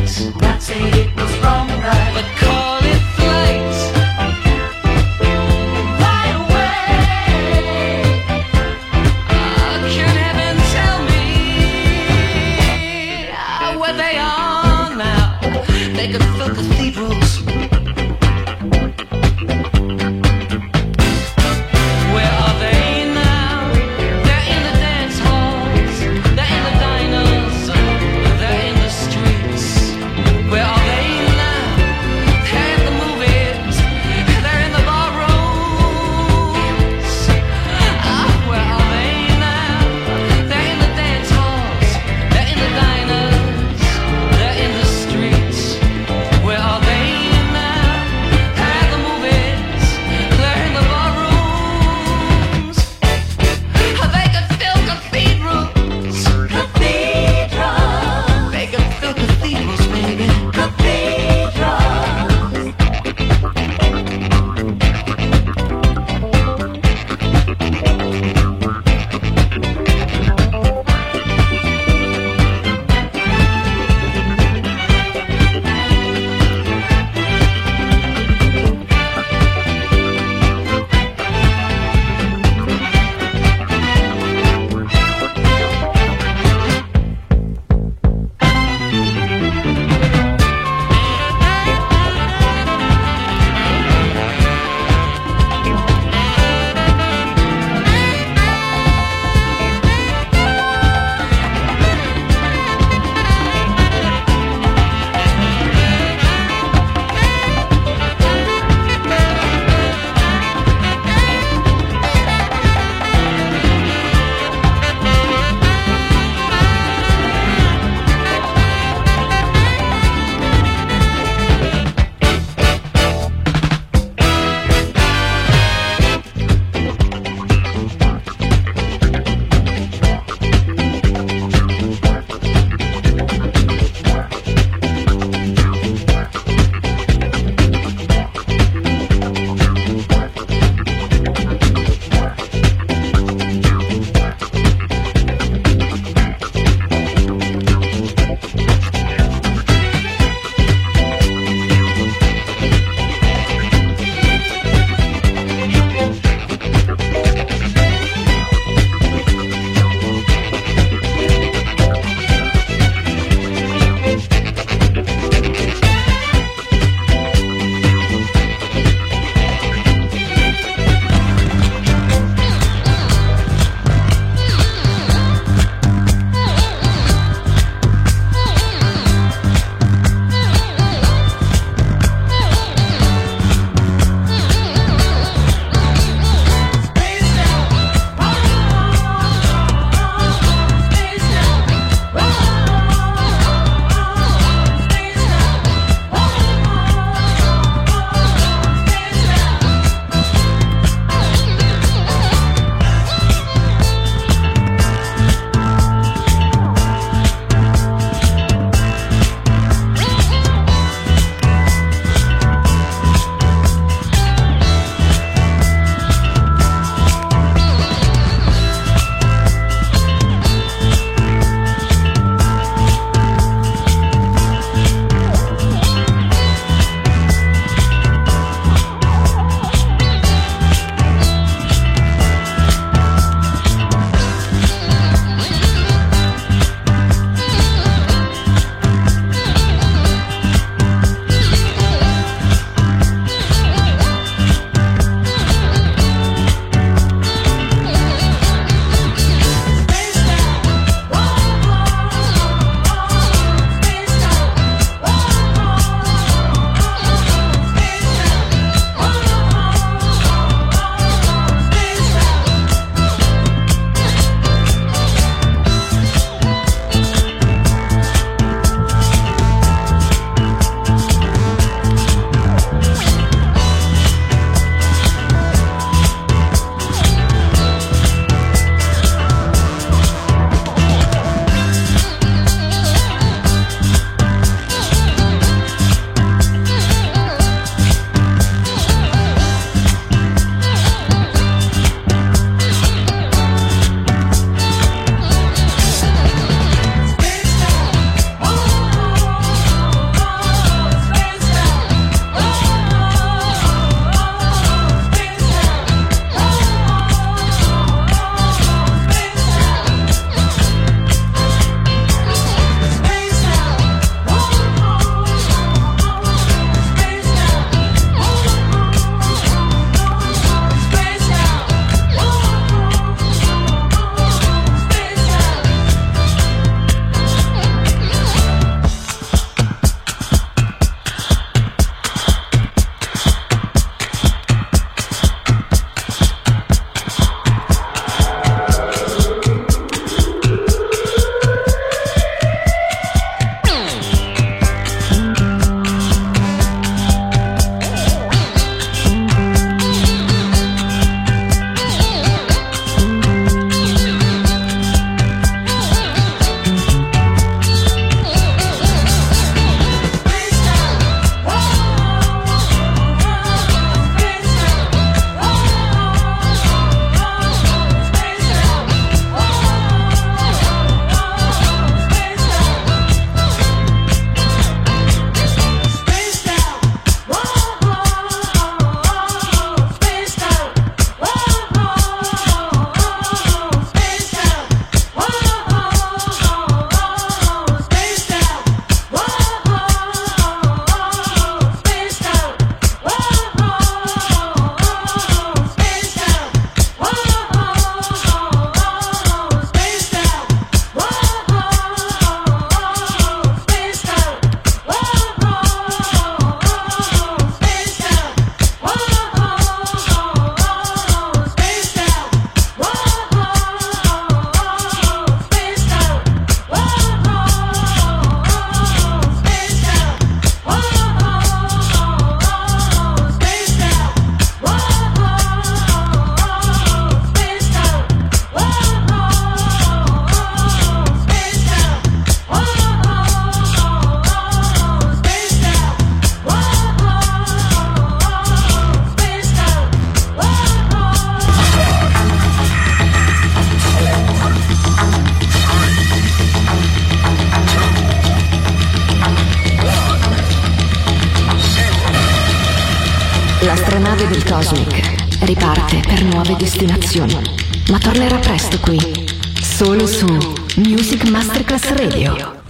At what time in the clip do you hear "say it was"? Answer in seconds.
0.62-1.38